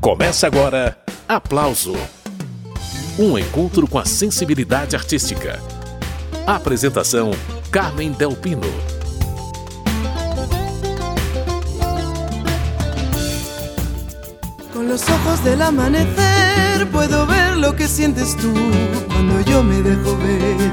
[0.00, 0.96] Começa agora
[1.28, 1.94] Aplauso
[3.18, 5.60] um encontro com a sensibilidade artística.
[6.46, 7.32] Apresentação:
[7.70, 8.62] Carmen Del Pino.
[14.72, 18.54] Con los ojos del amanecer puedo ver lo que sientes tú
[19.08, 20.72] cuando yo me dejo ver.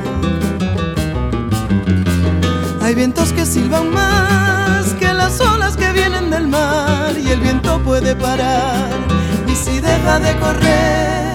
[2.82, 7.78] Hay vientos que silban más que las olas que vienen del mar y el viento
[7.84, 8.87] puede parar
[9.68, 11.28] si deja de correr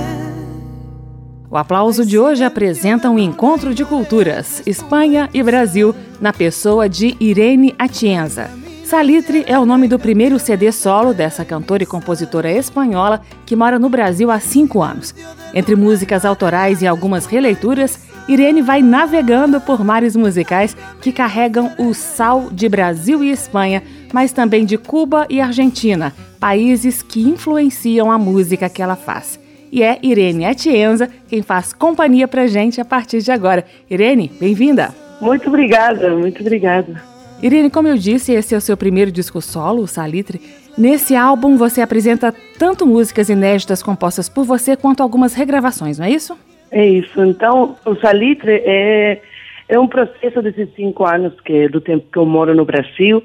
[1.50, 7.14] O aplauso de hoje apresenta um encontro de culturas, Espanha e Brasil, na pessoa de
[7.20, 8.50] Irene Atienza.
[8.86, 13.78] Salitre é o nome do primeiro CD solo dessa cantora e compositora espanhola que mora
[13.78, 15.14] no Brasil há cinco anos.
[15.52, 21.92] Entre músicas autorais e algumas releituras, Irene vai navegando por mares musicais que carregam o
[21.92, 28.18] sal de Brasil e Espanha, mas também de Cuba e Argentina, países que influenciam a
[28.18, 33.22] música que ela faz e é Irene Atienza quem faz companhia pra gente a partir
[33.22, 33.64] de agora.
[33.90, 34.94] Irene, bem-vinda!
[35.18, 37.02] Muito obrigada, muito obrigada.
[37.42, 40.40] Irene, como eu disse, esse é o seu primeiro disco solo, o Salitre.
[40.76, 46.10] Nesse álbum você apresenta tanto músicas inéditas compostas por você quanto algumas regravações, não é
[46.10, 46.36] isso?
[46.72, 47.22] É isso.
[47.22, 49.20] Então, o Salitre é,
[49.68, 53.22] é um processo desses cinco anos que do tempo que eu moro no Brasil.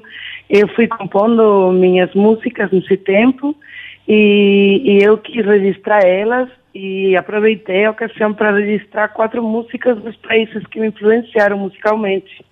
[0.50, 3.56] Eu fui compondo minhas músicas nesse tempo
[4.06, 10.16] e, e eu quis registrar elas e aproveitei a ocasião para registrar quatro músicas dos
[10.16, 12.44] países que me influenciaram musicalmente,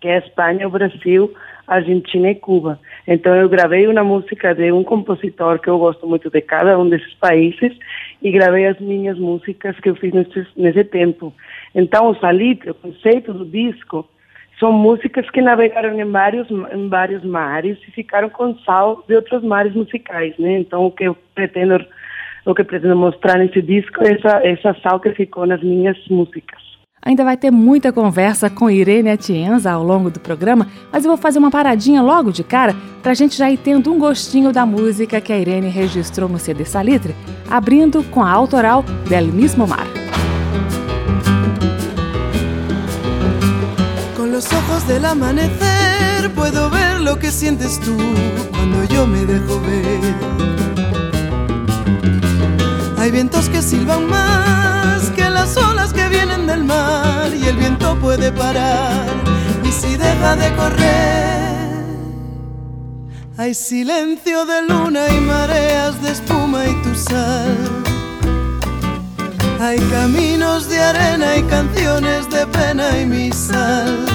[0.00, 1.34] que é a Espanha, o Brasil,
[1.66, 2.78] Argentina e Cuba.
[3.06, 6.88] Então eu gravei uma música de um compositor que eu gosto muito de cada um
[6.88, 7.72] desses países
[8.22, 11.32] e gravei as minhas músicas que eu fiz nesse, nesse tempo.
[11.74, 14.08] Então o Salitre, o conceito do disco,
[14.58, 19.42] são músicas que navegaram em vários, em vários mares e ficaram com sal de outros
[19.42, 20.58] mares musicais, né?
[20.58, 21.84] Então o que eu pretendo,
[22.46, 26.63] o que pretendo mostrar nesse disco é essa, essa sal que ficou nas minhas músicas.
[27.04, 31.18] Ainda vai ter muita conversa com Irene Atienza ao longo do programa, mas eu vou
[31.18, 34.64] fazer uma paradinha logo de cara para a gente já ir tendo um gostinho da
[34.64, 37.14] música que a Irene registrou no CD Salitre,
[37.50, 39.86] abrindo com a autoral Del Mismo Mar.
[44.52, 47.96] ojos del amanecer puedo ver lo que sientes tú
[48.50, 50.14] cuando yo me dejo ver.
[52.98, 54.08] Hay vientos que silban
[58.16, 59.06] puede parar
[59.64, 61.74] y si deja de correr.
[63.36, 67.56] Hay silencio de luna y mareas de espuma y tu sal.
[69.60, 74.06] Hay caminos de arena y canciones de pena y mi sal.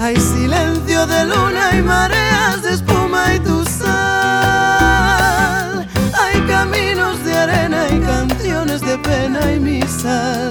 [0.00, 3.86] Hay silencio de luna y mareas de espuma y tu sal.
[6.22, 10.43] Hay caminos de arena y canciones de pena y mi sal.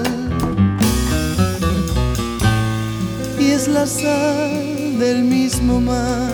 [3.84, 6.32] La sal del mismo mar.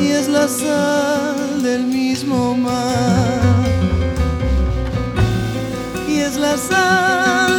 [0.00, 3.42] Y es la sal del mismo mar.
[6.08, 7.51] Y es la sal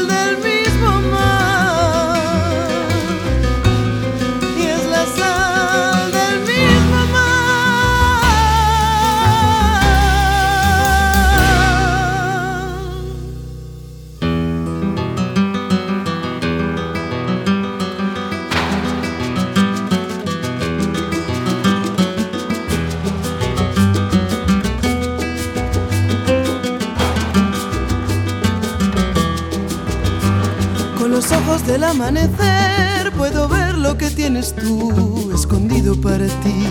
[31.94, 36.68] amanecer puedo ver lo que tienes tú escondido para ti.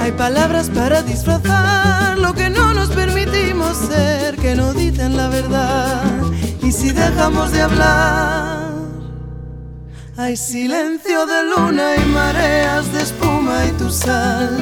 [0.00, 6.02] Hay palabras para disfrazar lo que no nos permitimos ser, que no dicen la verdad.
[6.62, 8.72] Y si dejamos de hablar,
[10.16, 14.58] hay silencio de luna y mareas de espuma y tu sal.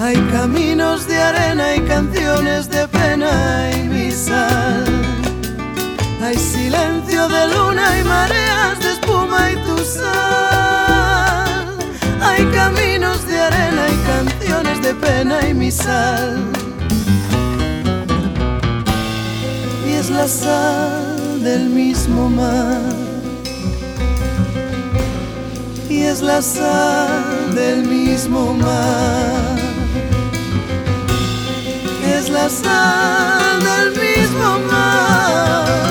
[0.00, 4.87] Hay caminos de arena y canciones de pena y mi sal.
[6.20, 11.76] Hay silencio de luna y mareas de espuma y tu sal.
[12.20, 16.50] Hay caminos de arena y canciones de pena y mi sal.
[19.86, 22.82] Y es la sal del mismo mar.
[25.88, 29.56] Y es la sal del mismo mar.
[32.04, 35.87] Es la sal del mismo mar.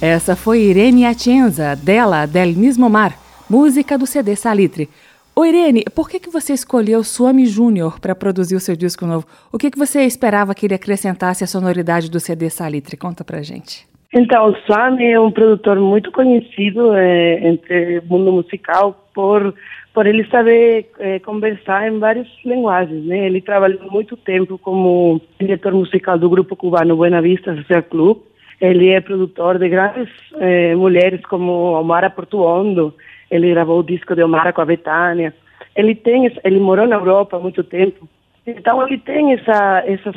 [0.00, 3.12] Essa foi Irene Atienza, dela, Del Mismo Mar,
[3.48, 4.88] música do CD Salitre.
[5.34, 9.26] Ô Irene, por que, que você escolheu Suami Júnior para produzir o seu disco novo?
[9.52, 12.96] O que, que você esperava que ele acrescentasse à sonoridade do CD Salitre?
[12.96, 13.86] Conta pra gente.
[14.12, 19.54] Então, o Suami é um produtor muito conhecido é, entre o mundo musical por
[19.98, 23.26] por ele saber é, conversar em várias linguagens, né?
[23.26, 28.18] Ele trabalhou muito tempo como diretor musical do grupo cubano Buena Vista Social Club.
[28.60, 32.94] Ele é produtor de grandes é, mulheres como Omara Portuondo.
[33.28, 35.34] Ele gravou o disco de Omara com a Betânia.
[35.74, 38.08] Ele tem, ele morou na Europa há muito tempo.
[38.46, 40.14] Então ele tem essa, essas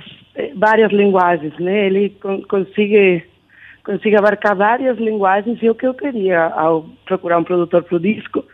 [0.57, 1.87] várias linguagens, né?
[1.87, 2.43] Ele con
[3.83, 7.99] consegue abarcar várias linguagens e o que eu queria ao procurar um produtor para o
[7.99, 8.45] disco,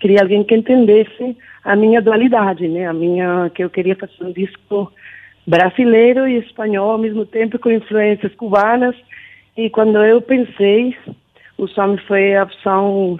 [0.00, 2.86] queria alguém que entendesse a minha dualidade, né?
[2.86, 4.92] A minha que eu queria fazer um disco
[5.46, 8.96] brasileiro e espanhol ao mesmo tempo com influências cubanas.
[9.56, 10.96] E quando eu pensei,
[11.56, 13.18] o Sam foi a opção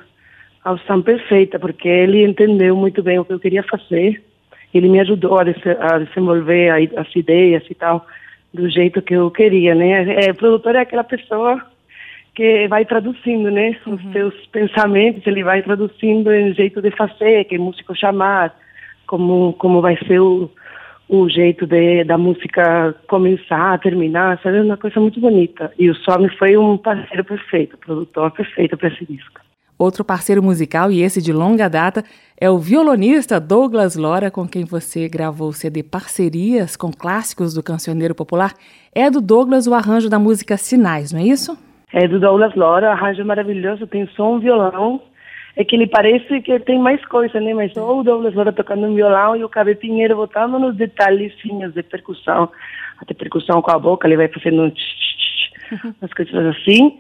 [0.65, 4.25] a opção perfeita, porque ele entendeu muito bem o que eu queria fazer.
[4.73, 5.45] Ele me ajudou a,
[5.99, 8.07] desenvolver as ideias e tal
[8.53, 10.25] do jeito que eu queria, né?
[10.25, 11.61] É, produtor é aquela pessoa
[12.35, 13.77] que vai traduzindo, né?
[13.87, 14.13] Os uhum.
[14.13, 18.55] seus pensamentos, ele vai traduzindo em jeito de fazer, que músico chamar,
[19.07, 20.51] como como vai ser o,
[21.09, 24.59] o jeito de, da música começar, terminar, sabe?
[24.59, 25.73] É uma coisa muito bonita.
[25.79, 29.41] E o Some foi um parceiro perfeito, produtor perfeito para esse disco.
[29.77, 32.05] Outro parceiro musical, e esse de longa data,
[32.41, 37.63] é o violonista Douglas Lora, com quem você gravou o CD Parcerias com clássicos do
[37.63, 38.55] cancioneiro popular.
[38.95, 41.59] É do Douglas o arranjo da música Sinais, não é isso?
[41.97, 45.01] É do Douglas Lora, arranjo maravilhoso, tem som, violão.
[45.55, 47.55] É que ele parece que tem mais coisa, né?
[47.55, 51.73] Mas só o Douglas Lora tocando um violão e o Cabe Pinheiro botando nos detalhezinhos
[51.73, 52.51] de percussão.
[53.01, 54.73] Até percussão com a boca, ele vai fazendo um
[56.01, 56.99] umas coisas assim.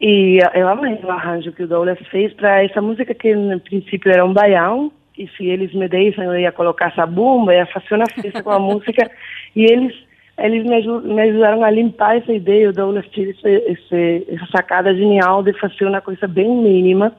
[0.00, 4.10] E eu amei o arranjo que o Douglas fez para essa música que no princípio
[4.10, 7.96] era um baião, e se eles me deixam eu ia colocar essa bomba, ia fazer
[7.96, 9.10] uma festa com a música,
[9.54, 10.05] e eles
[10.38, 15.86] eles me, ajudaram a limpar essa ideia, o Douglas esse, essa sacada genial de fazer
[15.86, 17.12] uma coisa bem mínima,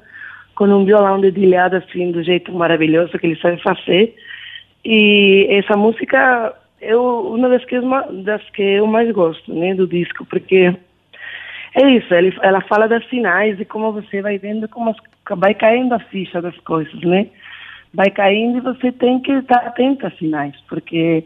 [0.56, 4.16] com um violão dedilhado assim, do jeito maravilhoso que ele sabe fazer,
[4.86, 7.76] e essa música é uma das que,
[8.24, 10.76] das que eu mais gosto, né, do disco, porque
[11.76, 14.98] é isso, ele, ela fala das sinais e como você vai vendo como as,
[15.38, 17.28] vai caindo a ficha das coisas, né?
[17.94, 21.24] Vai caindo e você tem que estar atento a sinais, porque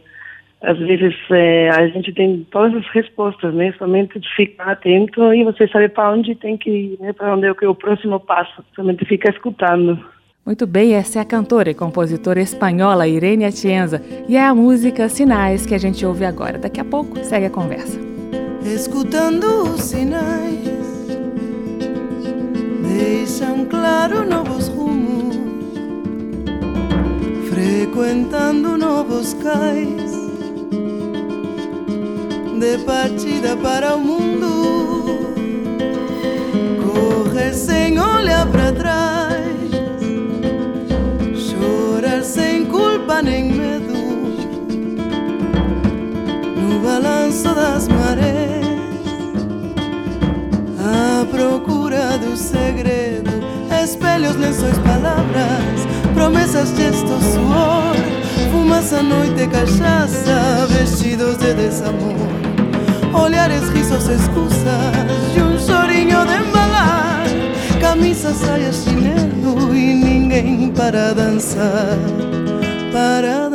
[0.61, 3.73] às vezes é, a gente tem todas as respostas, né?
[3.77, 7.13] Somente de ficar atento e você sabe para onde tem que ir, né?
[7.13, 8.63] Para onde é o que é o próximo passo.
[8.75, 9.99] Somente fica escutando.
[10.45, 15.07] Muito bem, essa é a cantora e compositora espanhola Irene Atienza e é a música
[15.07, 16.57] Sinais que a gente ouve agora.
[16.57, 17.99] Daqui a pouco segue a conversa.
[18.65, 21.17] escutando sinais
[22.83, 25.35] deixan claro novos rumos,
[27.49, 30.10] frecuentando novos cais
[32.61, 35.35] de partida para o mundo.
[36.85, 39.71] Correr sem olhar para trás,
[41.35, 43.93] chorar sem culpa nem medo
[46.55, 48.61] no balanço das marés
[51.31, 53.31] procura do segredo.
[53.83, 57.95] Espelhos, lençóis, palavras, promessas, gestos, suor.
[58.51, 62.50] Fumaça, noite, cachaça, vestidos de desamor.
[63.13, 67.23] Olhares, risos, excusas e um chorinho de embalar.
[67.79, 71.97] Camisa, saia, chinelo e ninguém para dançar.
[72.91, 73.50] Para dançar.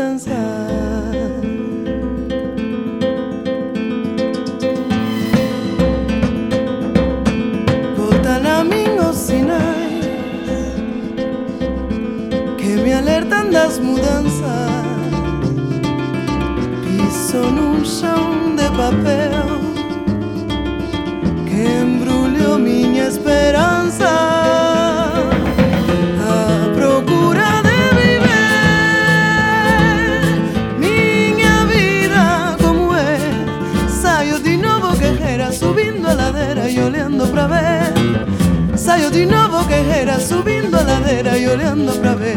[37.28, 38.76] Pra ver.
[38.76, 42.37] Saio de novo guerreira subindo a ladeira e olhando pra ver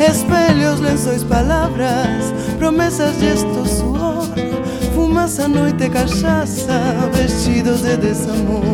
[0.00, 4.26] Espelhos, lençóis, palavras, promessas, gestos, suor
[4.94, 6.80] Fumaça, noite, cachaça,
[7.12, 8.64] vestidos de desamor.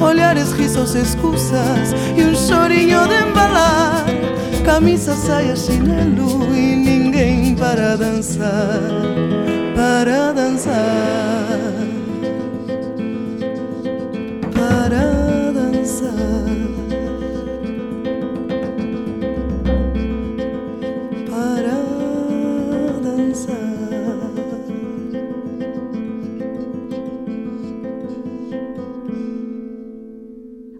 [0.00, 4.04] Olhares, risos, excusas e um chorinho de embalar.
[4.64, 8.80] Camisa, saia, chinelo e ninguém para dançar
[9.74, 11.11] Para dançar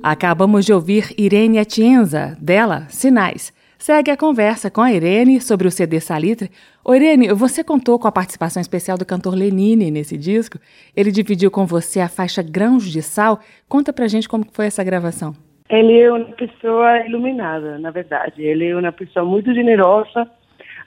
[0.02, 3.52] Acabamos de ouvir Irene Atienza, dela, Sinais.
[3.78, 6.50] Segue a conversa com a Irene sobre o CD Salitre.
[6.84, 10.58] Ô Irene, você contou com a participação especial do cantor Lenine nesse disco.
[10.96, 13.38] Ele dividiu com você a faixa Grãos de Sal.
[13.68, 15.34] Conta pra gente como foi essa gravação.
[15.70, 18.42] Ele é uma pessoa iluminada, na verdade.
[18.42, 20.28] Ele é uma pessoa muito generosa.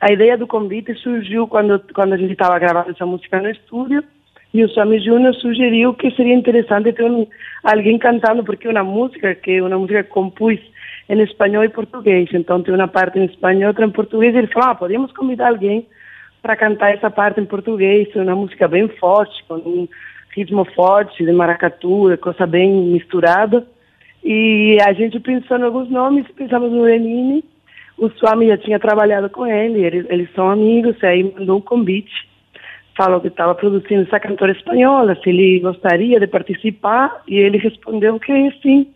[0.01, 4.03] A ideia do convite surgiu quando, quando a gente estava gravando essa música no estúdio
[4.55, 7.27] e o Sammy Júnior sugeriu que seria interessante ter um,
[7.62, 10.57] alguém cantando, porque é uma música que uma música que compus
[11.09, 12.29] em espanhol e português.
[12.33, 14.33] Então tem uma parte em espanhol outra em português.
[14.33, 15.85] E ele falou, ah, podemos convidar alguém
[16.41, 18.07] para cantar essa parte em português.
[18.15, 19.89] É uma música bem forte, com um
[20.33, 23.67] ritmo forte de maracatu, coisa bem misturada.
[24.24, 27.43] E a gente pensou em alguns nomes, pensamos no Lenine.
[27.97, 31.62] O Swami já tinha trabalhado com ele, eles, eles são amigos, e aí mandou um
[31.62, 32.33] convite
[32.95, 38.19] falou que estava produzindo essa cantora espanhola, se ele gostaria de participar, e ele respondeu
[38.19, 38.87] que sim.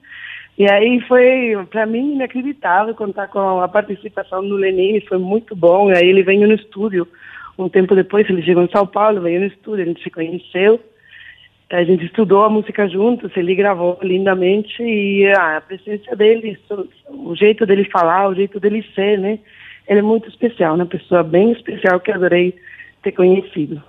[0.58, 5.90] E aí foi, para mim, inacreditável contar com a participação do Lenine, foi muito bom.
[5.90, 7.08] E aí ele veio no estúdio,
[7.58, 10.80] um tempo depois, ele chegou em São Paulo, veio no estúdio, a gente se conheceu,
[11.70, 16.58] a gente estudou a música juntos, ele gravou lindamente, e ah, a presença dele,
[17.10, 19.40] o jeito dele falar, o jeito dele ser, né?
[19.88, 22.54] Ele é muito especial, uma pessoa bem especial que adorei
[23.02, 23.82] ter conhecido.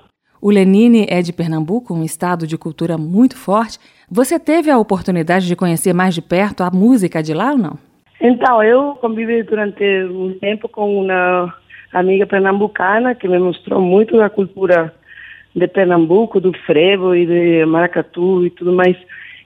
[0.42, 3.78] O Lenine é de Pernambuco, um estado de cultura muito forte.
[4.10, 7.78] Você teve a oportunidade de conhecer mais de perto a música de lá ou não?
[8.20, 11.54] Então, eu convivi durante um tempo com uma
[11.92, 14.94] amiga pernambucana que me mostrou muito da cultura
[15.54, 18.96] de Pernambuco, do frevo e de maracatu e tudo mais.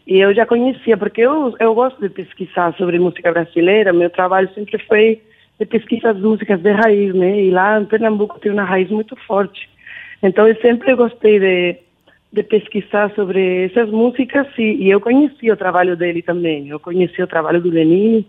[0.07, 3.93] E eu já conhecia, porque eu, eu gosto de pesquisar sobre música brasileira.
[3.93, 5.21] Meu trabalho sempre foi
[5.59, 7.43] de pesquisa das músicas de raiz, né?
[7.43, 9.69] E lá em Pernambuco tem uma raiz muito forte.
[10.23, 11.77] Então eu sempre gostei de,
[12.33, 16.69] de pesquisar sobre essas músicas e, e, eu conheci o trabalho dele também.
[16.69, 18.27] Eu conheci o trabalho do Lenine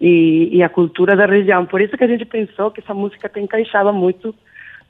[0.00, 1.64] e, e, a cultura da região.
[1.64, 4.34] Por isso que a gente pensou que essa música encaixava muito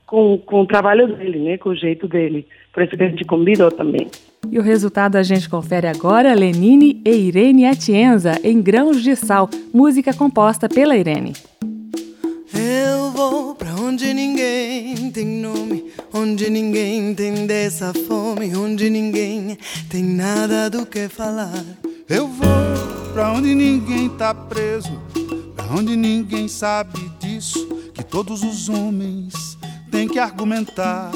[0.05, 1.57] com, com o trabalho dele, né?
[1.57, 2.45] Com o jeito dele.
[2.73, 4.07] Por isso que a gente convidou também.
[4.51, 9.49] E o resultado a gente confere agora, Lenine e Irene Atienza, em Grãos de Sal,
[9.73, 11.33] música composta pela Irene.
[13.17, 19.57] Vou pra onde ninguém tem nome, onde ninguém tem dessa fome, onde ninguém
[19.89, 21.65] tem nada do que falar.
[22.07, 25.01] Eu vou pra onde ninguém tá preso,
[25.55, 29.57] pra onde ninguém sabe disso, que todos os homens
[29.89, 31.09] têm que argumentar.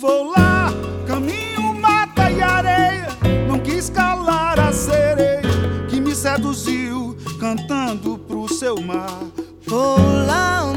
[0.00, 0.72] Vou lá,
[1.06, 3.08] caminho, mata e areia,
[3.46, 5.42] não quis calar a sereia
[5.90, 9.20] que me seduziu, cantando pro seu mar.
[9.66, 10.71] Vou lá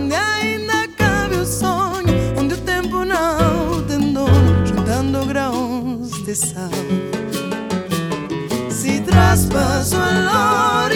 [6.26, 6.70] grãos de sal.
[8.70, 10.95] Se traspasso o horizonte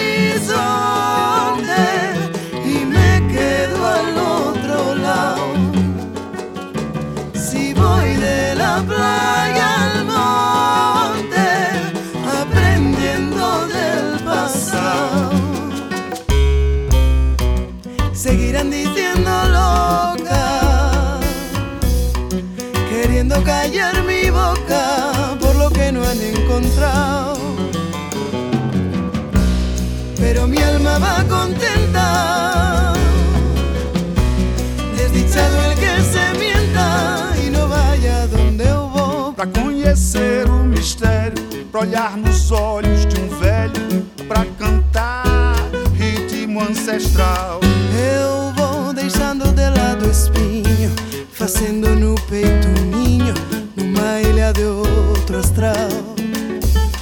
[40.99, 45.55] mistério, pra olhar nos olhos de um velho, pra cantar
[45.95, 47.61] ritmo ancestral.
[47.93, 50.91] Eu vou deixando de lado o espinho,
[51.31, 53.33] fazendo no peito um ninho,
[53.77, 55.89] numa ilha de outro astral.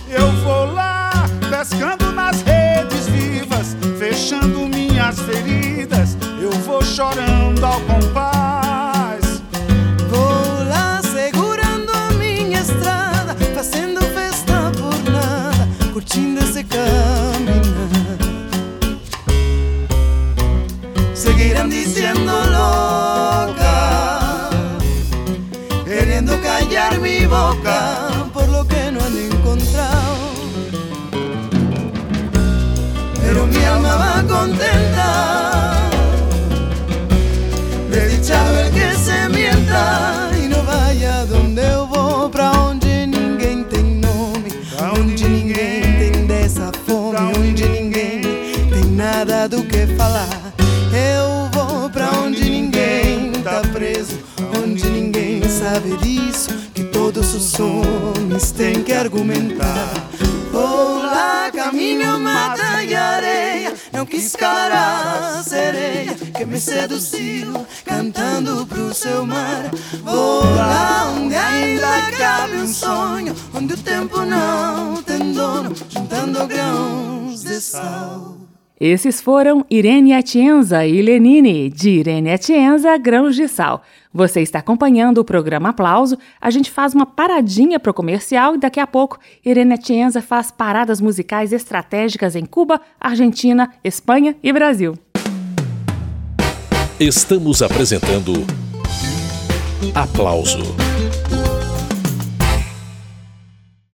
[0.08, 1.12] Eu vou lá,
[1.50, 6.16] pescando nas redes vivas, fechando minhas feridas.
[6.40, 7.37] Eu vou chorando
[16.08, 16.87] curtindo esse caminhar.
[60.52, 68.66] Vou lá, caminho, mata e areia, não quis calar a sereia que me seduziu, cantando
[68.68, 69.72] pro seu mar.
[70.04, 77.44] Vou lá onde ainda cabe um sonho, onde o tempo não tem dono, juntando grãos
[77.44, 78.38] de sal.
[78.80, 83.82] Esses foram Irene Atienza e Lenine, de Irene Atienza, Grãos de Sal.
[84.18, 86.18] Você está acompanhando o programa Aplauso.
[86.42, 90.50] A gente faz uma paradinha para o comercial e daqui a pouco Irene Atienza faz
[90.50, 94.98] paradas musicais estratégicas em Cuba, Argentina, Espanha e Brasil.
[97.00, 98.34] Estamos apresentando
[99.94, 100.97] Aplauso